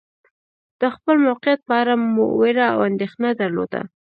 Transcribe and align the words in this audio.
د 0.81 0.83
خپل 0.95 1.15
موقعیت 1.27 1.59
په 1.69 1.73
اړه 1.81 1.93
مو 2.13 2.25
وېره 2.39 2.65
او 2.73 2.79
اندېښنه 2.89 3.29
درلوده. 3.41 3.81